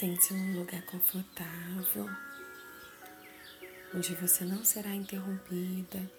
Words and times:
Sente-se 0.00 0.32
num 0.32 0.60
lugar 0.60 0.80
confortável, 0.86 2.08
onde 3.94 4.14
você 4.14 4.46
não 4.46 4.64
será 4.64 4.94
interrompida. 4.94 6.10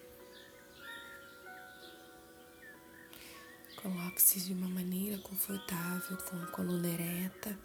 Coloque-se 3.78 4.40
de 4.42 4.54
uma 4.54 4.70
maneira 4.70 5.18
confortável, 5.24 6.16
com 6.16 6.44
a 6.44 6.46
coluna 6.52 6.90
ereta, 6.90 7.58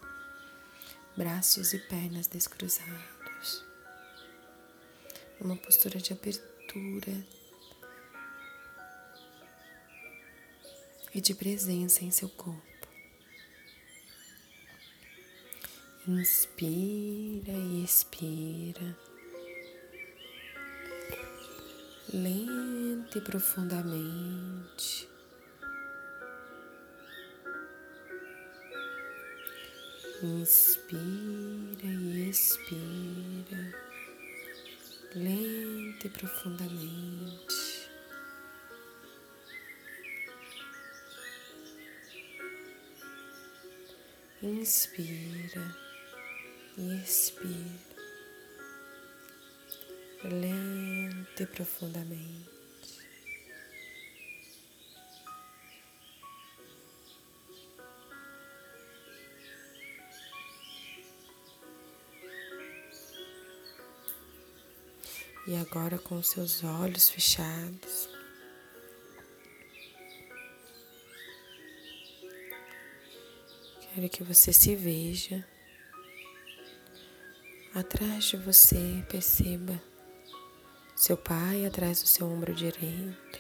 braços 1.15 1.75
e 1.75 1.79
pernas 1.81 2.27
descruzados. 2.27 3.63
Uma 5.39 5.59
postura 5.59 5.99
de 5.99 6.15
abertura 6.15 7.27
e 11.15 11.21
de 11.21 11.35
presença 11.35 12.03
em 12.03 12.11
seu 12.11 12.31
corpo. 12.31 12.76
Inspira 16.09 17.51
e 17.51 17.83
expira. 17.83 18.97
Lenta 22.15 23.19
e 23.19 23.21
profundamente. 23.21 25.09
Inspira 30.23 31.83
e 31.83 32.29
expira. 32.29 33.75
Lenta 35.13 36.07
e 36.07 36.11
profundamente. 36.11 37.91
Inspira 44.41 45.86
e 46.77 47.03
expira. 47.03 47.97
Lento 50.25 51.43
e 51.43 51.47
profundamente. 51.47 52.57
E 65.47 65.55
agora 65.57 65.97
com 65.97 66.21
seus 66.23 66.65
olhos 66.65 67.09
fechados, 67.09 68.09
quero 73.95 74.09
que 74.09 74.25
você 74.25 74.53
se 74.53 74.75
veja 74.75 75.47
Atrás 77.77 78.25
de 78.25 78.39
você, 78.39 79.05
perceba 79.07 79.79
seu 80.97 81.15
pai 81.15 81.67
atrás 81.67 82.01
do 82.01 82.09
seu 82.09 82.27
ombro 82.27 82.55
direito 82.55 83.39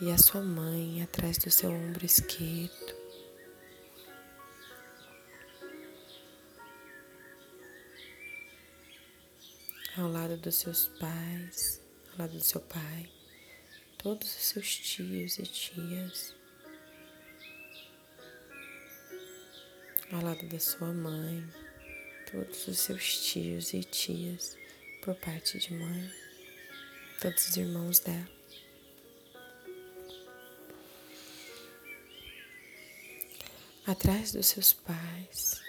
e 0.00 0.10
a 0.10 0.18
sua 0.18 0.42
mãe 0.42 1.00
atrás 1.00 1.38
do 1.38 1.48
seu 1.48 1.70
ombro 1.70 2.04
esquerdo. 2.04 2.96
Ao 9.96 10.10
lado 10.10 10.36
dos 10.38 10.56
seus 10.56 10.88
pais, 10.98 11.80
ao 12.10 12.18
lado 12.18 12.32
do 12.32 12.42
seu 12.42 12.62
pai, 12.62 13.08
todos 13.96 14.26
os 14.26 14.42
seus 14.42 14.74
tios 14.74 15.38
e 15.38 15.44
tias. 15.44 16.34
Ao 20.10 20.20
lado 20.20 20.44
da 20.48 20.58
sua 20.58 20.92
mãe, 20.92 21.48
todos 22.30 22.66
os 22.66 22.78
seus 22.78 23.18
tios 23.30 23.72
e 23.72 23.82
tias 23.84 24.56
por 25.02 25.14
parte 25.14 25.58
de 25.58 25.72
mãe, 25.72 26.12
todos 27.20 27.48
os 27.48 27.56
irmãos 27.56 28.00
dela. 28.00 28.28
Atrás 33.86 34.32
dos 34.32 34.46
seus 34.46 34.72
pais, 34.72 35.60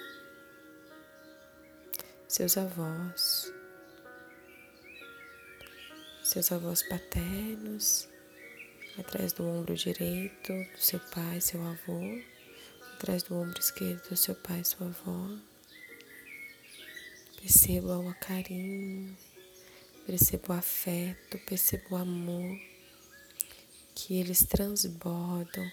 seus 2.28 2.58
avós, 2.58 3.54
seus 6.24 6.52
avós 6.52 6.82
paternos, 6.82 8.10
atrás 8.98 9.34
do 9.34 9.46
ombro 9.46 9.76
direito 9.76 10.52
do 10.52 10.82
seu 10.82 11.00
pai, 11.00 11.40
seu 11.40 11.62
avô, 11.62 12.02
atrás 12.96 13.22
do 13.22 13.36
ombro 13.36 13.60
esquerdo 13.60 14.10
do 14.10 14.18
seu 14.18 14.34
pai, 14.34 14.64
sua 14.64 14.88
avó 14.88 15.38
Perceba 17.48 17.98
o 17.98 18.14
carinho, 18.16 19.18
perceba 20.06 20.54
o 20.54 20.58
afeto, 20.58 21.38
perceba 21.46 21.86
o 21.92 21.96
amor 21.96 22.60
que 23.96 24.20
eles 24.20 24.44
transbordam 24.44 25.72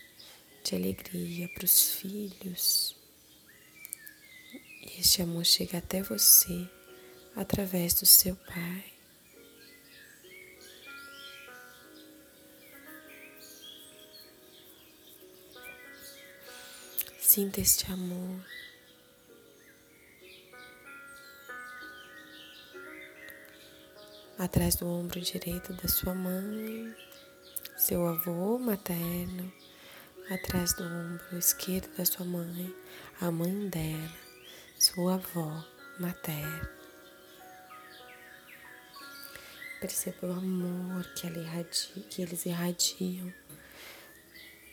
de 0.62 0.76
alegria 0.76 1.48
para 1.48 1.64
os 1.64 1.94
filhos. 1.94 2.96
E 4.82 5.00
este 5.00 5.20
amor 5.22 5.44
chega 5.44 5.78
até 5.78 6.00
você 6.00 6.70
através 7.34 7.94
do 7.94 8.06
seu 8.06 8.36
pai. 8.36 8.84
Sinta 17.20 17.60
este 17.60 17.90
amor. 17.90 18.63
Atrás 24.38 24.76
do 24.76 24.86
ombro 24.86 25.20
direito 25.20 25.72
da 25.74 25.88
sua 25.88 26.14
mãe, 26.14 26.94
seu 27.76 28.06
avô 28.06 28.58
materno, 28.58 29.52
atrás 30.30 30.72
do 30.74 30.82
ombro 30.84 31.38
esquerdo 31.38 31.94
da 31.96 32.04
sua 32.04 32.26
mãe, 32.26 32.74
a 33.20 33.30
mãe 33.30 33.68
dela, 33.68 34.12
sua 34.78 35.14
avó 35.14 35.64
materna. 35.98 36.70
Perceba 39.80 40.28
o 40.28 40.32
amor 40.32 41.04
que, 41.14 41.26
irradia, 41.26 42.02
que 42.08 42.22
eles 42.22 42.46
irradiam 42.46 43.32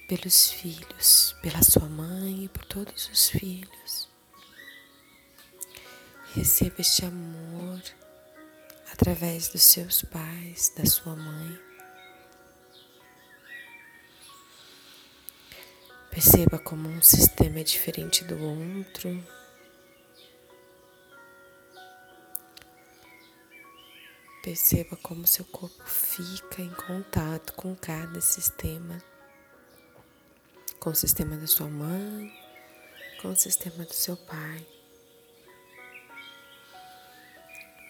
pelos 0.08 0.52
filhos, 0.52 1.36
pela 1.42 1.62
sua 1.62 1.88
mãe 1.88 2.46
e 2.46 2.50
por 2.50 2.66
todos 2.66 3.10
os 3.10 3.30
filhos. 3.30 4.10
Receba 6.34 6.76
este 6.80 7.06
amor 7.06 7.82
através 8.92 9.50
dos 9.50 9.64
seus 9.64 10.04
pais, 10.04 10.74
da 10.76 10.86
sua 10.86 11.16
mãe. 11.16 11.60
Perceba 16.12 16.60
como 16.60 16.90
um 16.90 17.02
sistema 17.02 17.60
é 17.60 17.64
diferente 17.64 18.24
do 18.26 18.38
outro. 18.38 19.24
Perceba 24.44 24.98
como 24.98 25.26
seu 25.26 25.46
corpo 25.46 25.84
fica 25.86 26.62
em 26.62 26.74
contato 26.74 27.54
com 27.54 27.76
cada 27.76 28.20
sistema. 28.20 29.02
Com 30.80 30.90
o 30.90 30.96
sistema 30.96 31.38
da 31.38 31.48
sua 31.48 31.68
mãe, 31.68 32.30
com 33.22 33.30
o 33.30 33.36
sistema 33.36 33.86
do 33.86 33.94
seu 33.94 34.18
pai. 34.18 34.68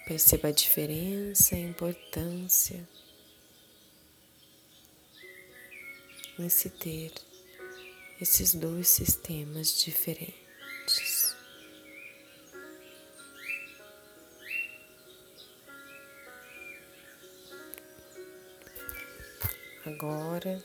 Perceba 0.06 0.50
a 0.50 0.52
diferença 0.52 1.56
e 1.56 1.64
a 1.64 1.68
importância 1.70 2.88
em 6.38 6.50
se 6.50 6.70
ter 6.70 7.14
esses 8.20 8.54
dois 8.54 8.88
sistemas 8.88 9.80
diferentes. 9.84 11.36
Agora, 19.86 20.64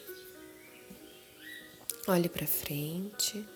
olhe 2.07 2.29
para 2.29 2.47
frente. 2.47 3.47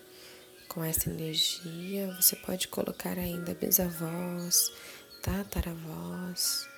Com 0.68 0.84
essa 0.84 1.10
energia, 1.10 2.14
você 2.14 2.36
pode 2.36 2.68
colocar 2.68 3.18
ainda 3.18 3.54
bisavós, 3.54 4.72
tataravós, 5.22 6.68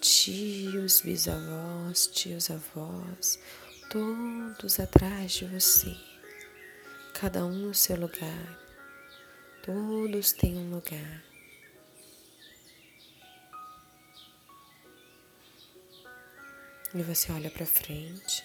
tios, 0.00 1.00
bisavós, 1.00 2.06
tios 2.08 2.50
avós, 2.50 3.38
todos 3.90 4.80
atrás 4.80 5.32
de 5.32 5.44
você, 5.46 5.96
cada 7.14 7.44
um 7.44 7.68
no 7.68 7.74
seu 7.74 7.96
lugar, 7.96 8.58
todos 9.64 10.32
têm 10.32 10.56
um 10.56 10.70
lugar. 10.70 11.24
E 16.94 17.02
você 17.02 17.32
olha 17.32 17.50
para 17.50 17.64
frente. 17.64 18.44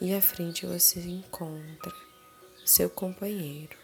E 0.00 0.14
à 0.14 0.22
frente 0.22 0.64
você 0.64 1.00
encontra 1.00 1.92
seu 2.64 2.88
companheiro. 2.88 3.79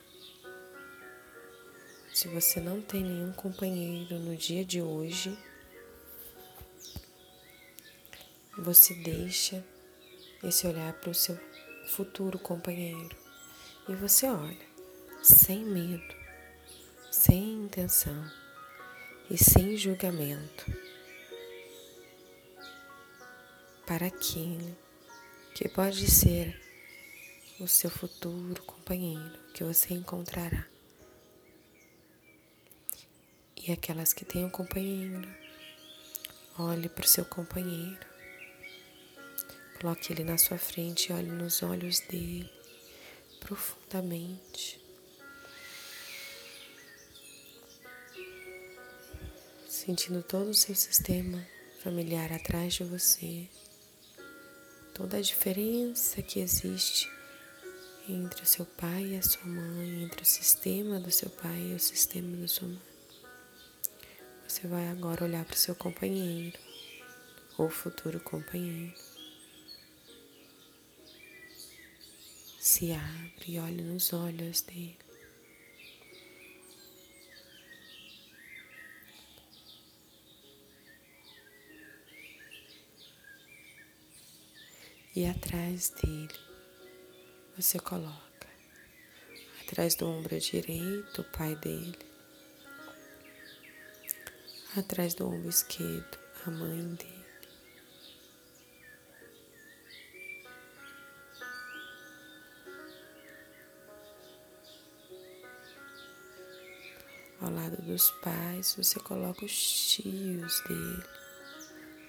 Se 2.16 2.28
você 2.28 2.60
não 2.60 2.80
tem 2.80 3.02
nenhum 3.02 3.30
companheiro 3.30 4.18
no 4.18 4.34
dia 4.34 4.64
de 4.64 4.80
hoje, 4.80 5.36
você 8.56 8.94
deixa 8.94 9.62
esse 10.42 10.66
olhar 10.66 10.94
para 10.94 11.10
o 11.10 11.14
seu 11.14 11.38
futuro 11.88 12.38
companheiro 12.38 13.14
e 13.86 13.94
você 13.94 14.30
olha 14.30 14.66
sem 15.22 15.62
medo, 15.62 16.14
sem 17.12 17.64
intenção 17.64 18.24
e 19.30 19.36
sem 19.36 19.76
julgamento 19.76 20.64
para 23.84 24.06
aquele 24.06 24.74
que 25.54 25.68
pode 25.68 26.10
ser 26.10 26.58
o 27.60 27.68
seu 27.68 27.90
futuro 27.90 28.62
companheiro 28.62 29.38
que 29.52 29.62
você 29.62 29.92
encontrará. 29.92 30.75
E 33.66 33.72
aquelas 33.72 34.12
que 34.12 34.24
têm 34.24 34.44
um 34.44 34.48
companheiro, 34.48 35.28
olhe 36.56 36.88
para 36.88 37.04
o 37.04 37.08
seu 37.08 37.24
companheiro, 37.24 38.06
coloque 39.80 40.12
ele 40.12 40.22
na 40.22 40.38
sua 40.38 40.56
frente 40.56 41.10
e 41.10 41.12
olhe 41.12 41.32
nos 41.32 41.64
olhos 41.64 41.98
dele 41.98 42.48
profundamente. 43.40 44.80
Sentindo 49.68 50.22
todo 50.22 50.50
o 50.50 50.54
seu 50.54 50.76
sistema 50.76 51.44
familiar 51.82 52.32
atrás 52.32 52.74
de 52.74 52.84
você, 52.84 53.48
toda 54.94 55.16
a 55.16 55.20
diferença 55.20 56.22
que 56.22 56.38
existe 56.38 57.10
entre 58.08 58.44
o 58.44 58.46
seu 58.46 58.64
pai 58.64 59.06
e 59.06 59.16
a 59.16 59.22
sua 59.22 59.44
mãe, 59.44 60.04
entre 60.04 60.22
o 60.22 60.26
sistema 60.26 61.00
do 61.00 61.10
seu 61.10 61.30
pai 61.30 61.72
e 61.72 61.74
o 61.74 61.80
sistema 61.80 62.36
da 62.36 62.46
sua 62.46 62.68
mãe. 62.68 62.95
Você 64.48 64.66
vai 64.68 64.88
agora 64.88 65.24
olhar 65.24 65.44
para 65.44 65.54
o 65.54 65.58
seu 65.58 65.74
companheiro 65.74 66.58
ou 67.58 67.68
futuro 67.68 68.20
companheiro. 68.20 68.94
Se 72.60 72.92
abre 72.92 73.44
e 73.48 73.58
olhe 73.58 73.82
nos 73.82 74.12
olhos 74.12 74.60
dele. 74.62 74.98
E 85.14 85.24
atrás 85.26 85.88
dele 85.90 86.38
você 87.56 87.78
coloca 87.78 88.26
atrás 89.62 89.94
do 89.94 90.06
ombro 90.06 90.38
direito 90.38 91.22
o 91.22 91.24
pai 91.24 91.56
dele, 91.56 92.05
atrás 94.80 95.14
do 95.14 95.26
ombro 95.26 95.48
esquerdo, 95.48 96.18
a 96.46 96.50
mãe 96.50 96.94
dele. 96.94 97.26
Ao 107.40 107.50
lado 107.50 107.80
dos 107.82 108.10
pais, 108.22 108.74
você 108.76 108.98
coloca 109.00 109.44
os 109.44 109.92
tios 109.92 110.60
dele, 110.62 111.04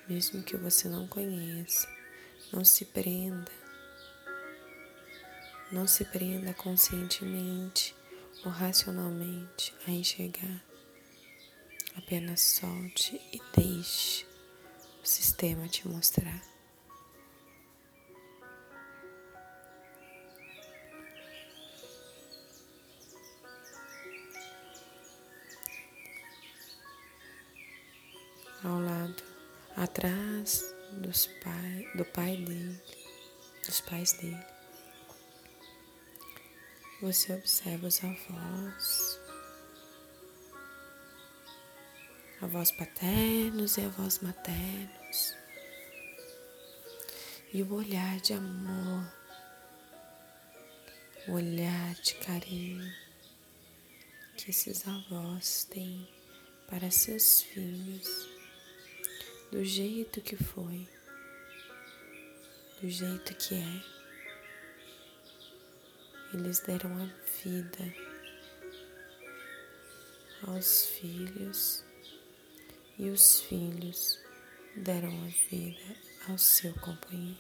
mesmo 0.07 0.41
que 0.43 0.55
você 0.57 0.87
não 0.87 1.07
conheça. 1.07 1.87
Não 2.53 2.63
se 2.63 2.85
prenda, 2.85 3.51
não 5.69 5.85
se 5.85 6.05
prenda 6.05 6.53
conscientemente 6.53 7.93
ou 8.45 8.51
racionalmente 8.51 9.75
a 9.85 9.91
enxergar. 9.91 10.66
Apenas 11.97 12.41
solte 12.41 13.19
e 13.33 13.41
deixe 13.59 14.25
o 15.03 15.05
sistema 15.05 15.67
te 15.67 15.88
mostrar. 15.88 16.41
Ao 28.63 28.79
lado, 28.79 29.23
atrás 29.75 30.63
dos 31.01 31.27
pai, 31.44 31.91
do 31.95 32.05
pai 32.05 32.38
dele, 32.38 32.81
dos 33.65 33.81
pais 33.81 34.13
dele. 34.13 34.45
Você 37.01 37.33
observa 37.33 37.88
os 37.88 38.03
avós, 38.03 39.19
avós 42.41 42.71
paternos 42.71 43.77
e 43.77 43.81
avós 43.81 44.19
maternos, 44.19 45.35
e 47.51 47.63
o 47.63 47.73
olhar 47.73 48.19
de 48.19 48.33
amor, 48.33 49.11
o 51.27 51.31
olhar 51.31 51.95
de 51.95 52.13
carinho 52.15 52.93
que 54.37 54.51
esses 54.51 54.87
avós 54.87 55.63
têm 55.63 56.07
para 56.67 56.91
seus 56.91 57.41
filhos, 57.41 58.29
do 59.51 59.65
jeito 59.65 60.21
que 60.21 60.35
foi, 60.35 60.87
do 62.79 62.87
jeito 62.87 63.33
que 63.33 63.55
é. 63.55 63.97
Eles 66.35 66.59
deram 66.59 66.91
a 67.01 67.05
vida 67.41 67.95
aos 70.43 70.85
filhos 70.85 71.86
e 72.97 73.09
os 73.09 73.41
filhos 73.41 74.19
deram 74.75 75.09
a 75.23 75.49
vida 75.49 75.95
ao 76.27 76.38
seu 76.38 76.73
companheiro. 76.75 77.38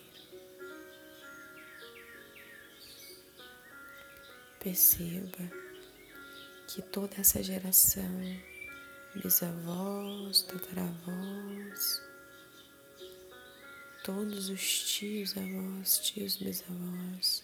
Perceba 4.59 5.51
que 6.67 6.81
toda 6.81 7.15
essa 7.19 7.41
geração, 7.41 8.03
bisavós, 9.15 10.41
tataravós, 10.43 12.01
todos 14.03 14.49
os 14.49 14.93
tios 14.93 15.35
avós, 15.37 15.99
tios 15.99 16.37
bisavós, 16.37 17.43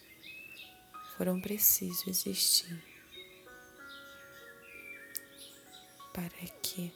foram 1.17 1.39
precisos 1.39 2.07
existir 2.07 2.83
para 6.13 6.47
que 6.61 6.93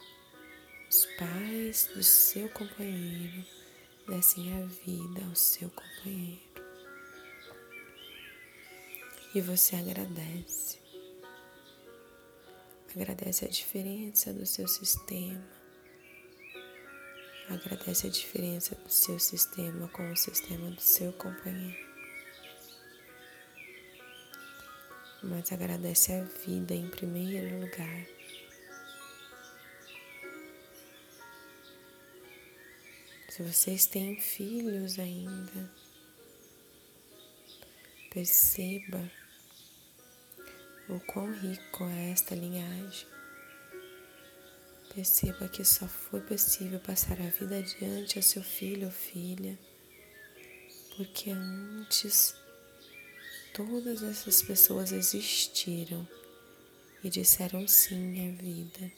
os 0.90 1.06
pais 1.18 1.90
do 1.94 2.02
seu 2.02 2.48
companheiro 2.50 3.46
dessem 4.08 4.54
a 4.54 4.66
vida 4.66 5.26
ao 5.28 5.36
seu 5.36 5.70
companheiro. 5.70 6.40
E 9.36 9.42
você 9.42 9.76
agradece. 9.76 10.80
Agradece 12.96 13.46
a 13.46 13.50
diferença 13.50 14.34
do 14.34 14.46
seu 14.46 14.68
sistema. 14.68 15.44
Agradece 17.50 18.08
a 18.08 18.10
diferença 18.10 18.74
do 18.76 18.90
seu 18.90 19.20
sistema 19.20 19.88
com 19.90 20.12
o 20.12 20.16
sistema 20.16 20.72
do 20.72 20.82
seu 20.82 21.12
companheiro. 21.14 21.86
Mas 25.22 25.52
agradece 25.52 26.14
a 26.14 26.24
vida 26.24 26.74
em 26.74 26.90
primeiro 26.90 27.60
lugar. 27.60 28.17
Se 33.38 33.44
vocês 33.44 33.86
têm 33.86 34.20
filhos 34.20 34.98
ainda, 34.98 35.72
perceba 38.10 39.12
o 40.90 41.00
quão 41.02 41.32
rico 41.32 41.84
é 41.84 42.10
esta 42.10 42.34
linhagem. 42.34 43.08
Perceba 44.92 45.48
que 45.50 45.64
só 45.64 45.88
foi 45.88 46.20
possível 46.22 46.80
passar 46.80 47.22
a 47.22 47.30
vida 47.30 47.60
adiante 47.60 48.18
a 48.18 48.24
seu 48.24 48.42
filho 48.42 48.88
ou 48.88 48.92
filha, 48.92 49.56
porque 50.96 51.30
antes 51.30 52.34
todas 53.54 54.02
essas 54.02 54.42
pessoas 54.42 54.92
existiram 54.92 56.08
e 57.04 57.10
disseram 57.12 57.68
sim 57.68 58.30
à 58.30 58.42
vida, 58.42 58.92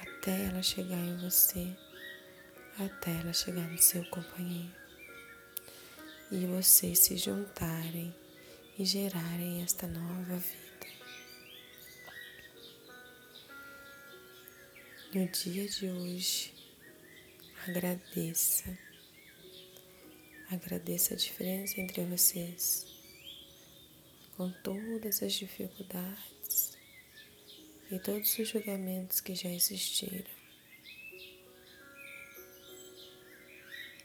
até 0.00 0.46
ela 0.46 0.64
chegar 0.64 0.98
em 0.98 1.16
você 1.18 1.76
até 2.78 3.12
ela 3.20 3.32
chegar 3.32 3.68
no 3.70 3.78
seu 3.78 4.04
companheiro 4.06 4.74
e 6.30 6.46
vocês 6.46 6.98
se 6.98 7.16
juntarem 7.16 8.14
e 8.78 8.84
gerarem 8.84 9.62
esta 9.62 9.86
nova 9.86 10.36
vida. 10.36 10.64
No 15.14 15.28
dia 15.28 15.68
de 15.68 15.88
hoje, 15.88 16.52
agradeça. 17.68 18.76
Agradeça 20.50 21.14
a 21.14 21.16
diferença 21.16 21.80
entre 21.80 22.04
vocês. 22.04 22.86
com 24.36 24.50
todas 24.62 25.22
as 25.22 25.32
dificuldades 25.34 26.76
e 27.90 27.98
todos 28.00 28.36
os 28.36 28.48
julgamentos 28.48 29.20
que 29.20 29.34
já 29.34 29.48
existiram. 29.48 30.43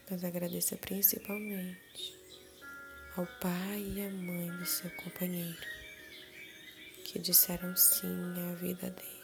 Mas 0.10 0.24
agradeça 0.24 0.75
principalmente 0.75 2.18
ao 3.16 3.25
pai 3.39 3.94
e 3.96 4.06
à 4.06 4.10
mãe 4.10 4.50
do 4.58 4.66
seu 4.66 4.89
companheiro 4.92 5.80
que 7.04 7.20
disseram 7.20 7.75
sim 7.75 8.18
à 8.51 8.56
vida 8.56 8.89
dele. 8.89 9.20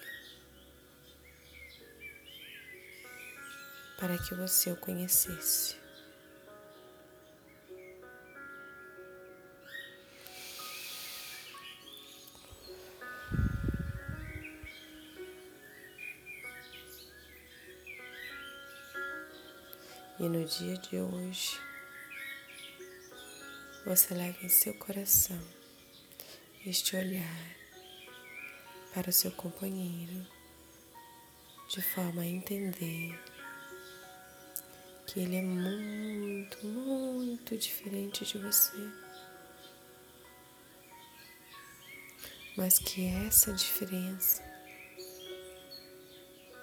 Para 4.00 4.18
que 4.18 4.36
você 4.36 4.72
o 4.72 4.76
conhecesse. 4.76 5.85
E 20.18 20.30
no 20.30 20.46
dia 20.46 20.78
de 20.78 20.98
hoje, 20.98 21.60
você 23.86 24.14
leva 24.14 24.46
em 24.46 24.48
seu 24.48 24.74
coração 24.76 25.38
este 26.66 26.96
olhar 26.96 27.56
para 28.94 29.10
o 29.10 29.14
seu 29.14 29.30
companheiro, 29.34 30.26
de 31.68 31.82
forma 31.82 32.22
a 32.22 32.26
entender 32.26 33.22
que 35.06 35.20
ele 35.20 35.36
é 35.36 35.42
muito, 35.42 36.66
muito 36.66 37.58
diferente 37.58 38.24
de 38.24 38.38
você. 38.38 38.90
Mas 42.56 42.80
que 42.80 43.06
essa 43.28 43.52
diferença 43.52 44.42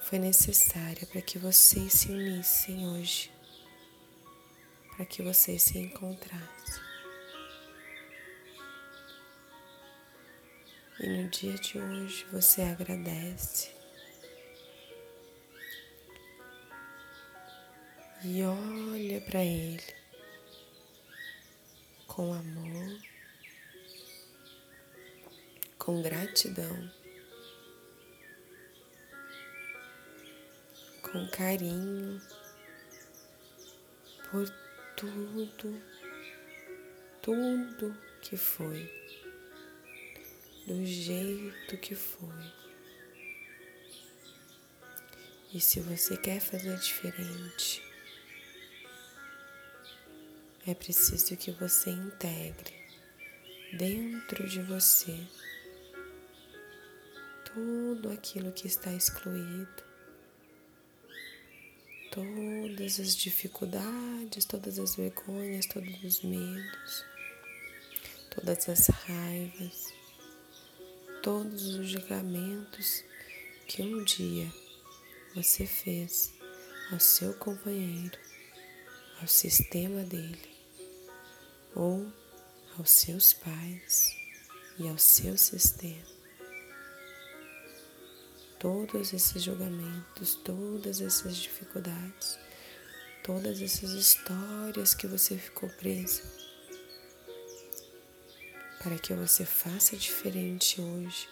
foi 0.05 0.19
necessária 0.19 1.07
para 1.07 1.21
que 1.21 1.39
vocês 1.39 1.93
se 1.93 2.11
unissem 2.11 2.89
hoje 2.89 3.42
para 4.97 5.07
que 5.07 5.23
vocês 5.23 5.63
se 5.63 5.79
encontrassem. 5.79 6.83
E 11.01 11.07
no 11.07 11.29
dia 11.31 11.55
de 11.55 11.79
hoje 11.79 12.25
você 12.31 12.63
agradece 12.63 13.73
e 18.25 18.41
olha 18.45 19.21
para 19.23 19.43
Ele 19.43 19.83
com 22.07 22.33
amor, 22.33 23.01
com 25.77 26.03
gratidão, 26.03 26.93
com 31.03 31.29
carinho 31.31 32.21
por 34.31 34.62
tudo, 35.03 35.83
tudo 37.21 37.99
que 38.21 38.37
foi, 38.37 38.89
do 40.65 40.87
jeito 40.87 41.77
que 41.79 41.97
foi. 41.97 42.53
E 45.53 45.61
se 45.61 45.81
você 45.81 46.17
quer 46.17 46.41
fazer 46.41 46.79
diferente, 46.79 47.83
é 50.67 50.73
preciso 50.73 51.37
que 51.37 51.51
você 51.51 51.91
integre 51.91 52.87
dentro 53.73 54.49
de 54.49 54.63
você 54.63 55.19
tudo 57.45 58.09
aquilo 58.09 58.53
que 58.53 58.69
está 58.69 58.93
excluído 58.93 59.92
todas 62.13 63.01
as 63.01 63.17
dificuldades, 63.17 64.45
todas 64.45 64.79
as 64.79 64.95
vergonhas, 64.95 65.65
todos 65.65 66.05
os 66.05 66.21
medos, 66.21 67.05
todas 68.31 68.69
as 68.69 68.87
raivas, 68.89 69.95
todos 71.23 71.75
os 71.75 71.89
julgamentos 71.89 73.03
que 73.67 73.81
um 73.81 74.05
dia 74.05 74.53
você 75.35 75.65
fez 75.65 76.35
ao 76.93 77.01
seu 77.01 77.33
companheiro, 77.33 78.19
ao 79.19 79.27
sistema 79.27 80.03
dele, 80.03 80.51
ou 81.75 82.13
aos 82.79 82.91
seus 82.91 83.33
pais 83.33 84.15
e 84.79 84.87
ao 84.87 84.99
seu 84.99 85.39
sistema 85.39 86.12
todos 88.63 89.13
esses 89.13 89.43
julgamentos, 89.43 90.37
todas 90.37 91.01
essas 91.01 91.37
dificuldades, 91.37 92.39
todas 93.25 93.61
essas 93.61 93.91
histórias 93.91 94.95
que 94.95 95.09
você 95.09 95.37
ficou 95.37 95.69
presa, 95.69 96.23
para 98.81 98.97
que 99.01 99.13
você 99.15 99.45
faça 99.45 99.97
diferente 99.97 100.81
hoje, 100.81 101.29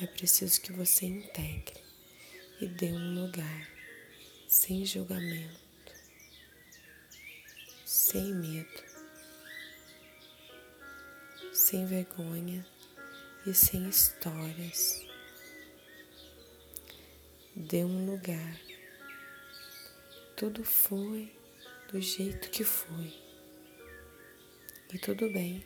é 0.00 0.06
preciso 0.06 0.60
que 0.60 0.72
você 0.72 1.06
integre 1.06 1.82
e 2.60 2.68
dê 2.68 2.92
um 2.92 3.22
lugar 3.24 3.68
sem 4.46 4.86
julgamento, 4.86 5.60
sem 7.84 8.32
medo, 8.32 8.84
sem 11.52 11.84
vergonha 11.86 12.64
e 13.44 13.52
sem 13.52 13.88
histórias 13.88 15.04
dê 17.56 17.82
um 17.82 18.04
lugar. 18.04 18.60
Tudo 20.36 20.62
foi 20.62 21.34
do 21.90 21.98
jeito 22.00 22.50
que 22.50 22.62
foi. 22.62 23.14
E 24.92 24.98
tudo 24.98 25.30
bem. 25.30 25.64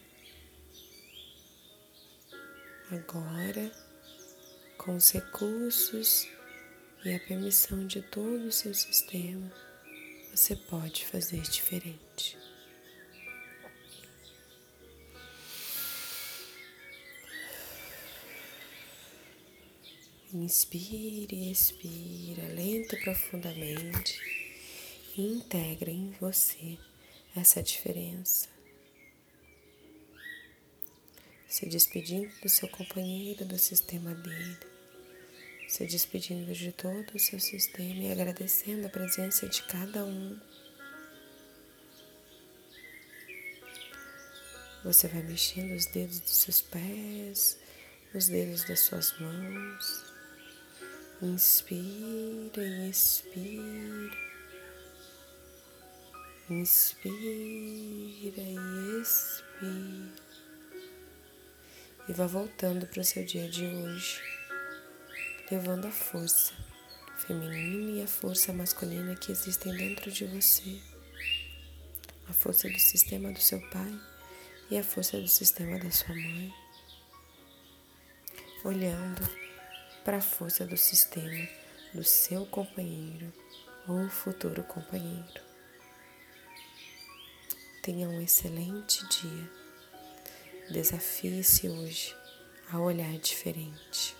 Agora, 2.93 3.73
com 4.79 4.95
os 4.95 5.11
recursos 5.11 6.29
e 7.05 7.13
a 7.13 7.19
permissão 7.19 7.85
de 7.87 8.01
todo 8.03 8.47
o 8.47 8.53
seu 8.53 8.73
sistema, 8.73 9.53
você 10.33 10.55
pode 10.55 11.05
fazer 11.07 11.43
diferente. 11.43 12.30
Inspire, 20.33 21.51
expira, 21.51 22.47
lento 22.55 22.95
e 22.95 23.01
profundamente 23.01 24.17
e 25.17 25.23
integra 25.23 25.91
em 25.91 26.13
você 26.21 26.79
essa 27.35 27.61
diferença. 27.61 28.49
Se 31.49 31.67
despedindo 31.67 32.33
do 32.41 32.49
seu 32.49 32.69
companheiro, 32.69 33.45
do 33.45 33.59
sistema 33.59 34.15
dele, 34.15 34.59
se 35.67 35.85
despedindo 35.85 36.53
de 36.53 36.71
todo 36.71 37.13
o 37.13 37.19
seu 37.19 37.41
sistema 37.41 38.05
e 38.05 38.13
agradecendo 38.13 38.87
a 38.87 38.91
presença 38.91 39.49
de 39.49 39.65
cada 39.65 40.05
um. 40.05 40.39
Você 44.85 45.09
vai 45.09 45.25
mexendo 45.25 45.75
os 45.75 45.87
dedos 45.87 46.21
dos 46.21 46.37
seus 46.37 46.61
pés, 46.63 47.59
os 48.15 48.29
dedos 48.29 48.65
das 48.65 48.79
suas 48.79 49.19
mãos. 49.19 50.10
Inspira 51.23 52.62
e 52.65 52.89
expira. 52.89 54.17
Inspira 56.49 57.12
e 58.41 59.03
expira. 59.03 60.15
E 62.09 62.12
vá 62.15 62.27
voltando 62.27 62.87
para 62.87 63.03
o 63.03 63.05
seu 63.05 63.23
dia 63.27 63.47
de 63.50 63.67
hoje, 63.67 64.23
levando 65.50 65.89
a 65.89 65.91
força 65.91 66.55
feminina 67.19 67.99
e 67.99 68.03
a 68.03 68.07
força 68.07 68.50
masculina 68.55 69.15
que 69.15 69.31
existem 69.31 69.77
dentro 69.77 70.11
de 70.11 70.25
você. 70.25 70.81
A 72.31 72.33
força 72.33 72.67
do 72.67 72.79
sistema 72.79 73.31
do 73.31 73.41
seu 73.41 73.61
pai 73.69 74.00
e 74.71 74.79
a 74.79 74.83
força 74.83 75.21
do 75.21 75.29
sistema 75.29 75.79
da 75.79 75.91
sua 75.91 76.15
mãe. 76.15 76.50
Olhando 78.65 79.40
para 80.11 80.19
a 80.19 80.21
força 80.21 80.67
do 80.67 80.76
sistema 80.76 81.49
do 81.95 82.02
seu 82.02 82.45
companheiro 82.45 83.33
ou 83.87 84.09
futuro 84.09 84.64
companheiro. 84.64 85.40
Tenha 87.81 88.09
um 88.09 88.21
excelente 88.21 89.07
dia. 89.07 89.50
Desafie-se 90.69 91.69
hoje 91.69 92.12
a 92.73 92.81
olhar 92.81 93.17
diferente. 93.19 94.20